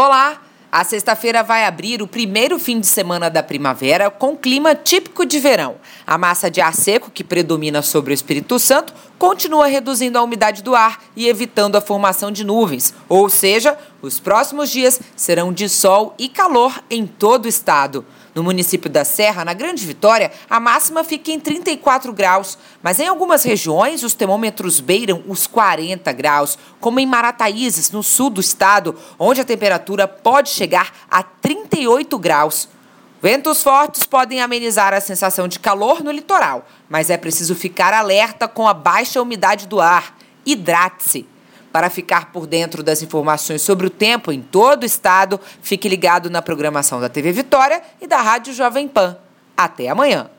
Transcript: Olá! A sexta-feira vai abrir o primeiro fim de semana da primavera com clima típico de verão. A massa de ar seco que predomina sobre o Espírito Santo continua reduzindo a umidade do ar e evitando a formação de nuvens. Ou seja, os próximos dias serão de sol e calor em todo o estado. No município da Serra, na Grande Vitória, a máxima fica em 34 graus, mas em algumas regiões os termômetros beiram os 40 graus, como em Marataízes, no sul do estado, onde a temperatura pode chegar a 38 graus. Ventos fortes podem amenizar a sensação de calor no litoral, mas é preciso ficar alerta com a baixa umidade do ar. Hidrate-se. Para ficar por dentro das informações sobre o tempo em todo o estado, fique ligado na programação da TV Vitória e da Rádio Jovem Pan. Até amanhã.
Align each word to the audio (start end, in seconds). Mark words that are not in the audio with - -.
Olá! 0.00 0.40
A 0.70 0.84
sexta-feira 0.84 1.42
vai 1.42 1.64
abrir 1.64 2.00
o 2.00 2.06
primeiro 2.06 2.56
fim 2.56 2.78
de 2.78 2.86
semana 2.86 3.28
da 3.28 3.42
primavera 3.42 4.08
com 4.08 4.36
clima 4.36 4.72
típico 4.72 5.26
de 5.26 5.40
verão. 5.40 5.74
A 6.06 6.16
massa 6.16 6.48
de 6.48 6.60
ar 6.60 6.72
seco 6.72 7.10
que 7.10 7.24
predomina 7.24 7.82
sobre 7.82 8.12
o 8.12 8.14
Espírito 8.14 8.60
Santo 8.60 8.94
continua 9.18 9.66
reduzindo 9.66 10.16
a 10.18 10.22
umidade 10.22 10.62
do 10.62 10.74
ar 10.74 11.02
e 11.16 11.28
evitando 11.28 11.76
a 11.76 11.80
formação 11.80 12.30
de 12.30 12.44
nuvens. 12.44 12.94
Ou 13.08 13.28
seja, 13.28 13.76
os 14.00 14.20
próximos 14.20 14.70
dias 14.70 15.00
serão 15.16 15.52
de 15.52 15.68
sol 15.68 16.14
e 16.18 16.28
calor 16.28 16.80
em 16.88 17.06
todo 17.06 17.46
o 17.46 17.48
estado. 17.48 18.04
No 18.34 18.44
município 18.44 18.88
da 18.88 19.04
Serra, 19.04 19.44
na 19.44 19.52
Grande 19.52 19.84
Vitória, 19.84 20.30
a 20.48 20.60
máxima 20.60 21.02
fica 21.02 21.32
em 21.32 21.40
34 21.40 22.12
graus, 22.12 22.56
mas 22.80 23.00
em 23.00 23.08
algumas 23.08 23.42
regiões 23.42 24.04
os 24.04 24.14
termômetros 24.14 24.78
beiram 24.78 25.24
os 25.26 25.48
40 25.48 26.12
graus, 26.12 26.56
como 26.78 27.00
em 27.00 27.06
Marataízes, 27.06 27.90
no 27.90 28.02
sul 28.02 28.30
do 28.30 28.40
estado, 28.40 28.94
onde 29.18 29.40
a 29.40 29.44
temperatura 29.44 30.06
pode 30.06 30.50
chegar 30.50 30.92
a 31.10 31.20
38 31.20 32.16
graus. 32.16 32.68
Ventos 33.20 33.64
fortes 33.64 34.04
podem 34.04 34.40
amenizar 34.40 34.94
a 34.94 35.00
sensação 35.00 35.48
de 35.48 35.58
calor 35.58 36.04
no 36.04 36.12
litoral, 36.12 36.64
mas 36.88 37.10
é 37.10 37.16
preciso 37.16 37.54
ficar 37.54 37.92
alerta 37.92 38.46
com 38.46 38.68
a 38.68 38.72
baixa 38.72 39.20
umidade 39.20 39.66
do 39.66 39.80
ar. 39.80 40.16
Hidrate-se. 40.46 41.26
Para 41.72 41.90
ficar 41.90 42.32
por 42.32 42.46
dentro 42.46 42.82
das 42.82 43.02
informações 43.02 43.60
sobre 43.60 43.86
o 43.86 43.90
tempo 43.90 44.30
em 44.30 44.40
todo 44.40 44.84
o 44.84 44.86
estado, 44.86 45.38
fique 45.60 45.88
ligado 45.88 46.30
na 46.30 46.40
programação 46.40 47.00
da 47.00 47.08
TV 47.08 47.32
Vitória 47.32 47.82
e 48.00 48.06
da 48.06 48.20
Rádio 48.22 48.54
Jovem 48.54 48.86
Pan. 48.86 49.18
Até 49.56 49.88
amanhã. 49.88 50.30